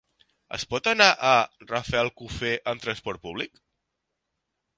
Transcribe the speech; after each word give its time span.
Es 0.57 0.63
pot 0.69 0.87
anar 0.91 1.09
a 1.31 1.33
Rafelcofer 1.73 2.55
amb 2.73 2.87
transport 2.87 3.23
públic? 3.29 3.63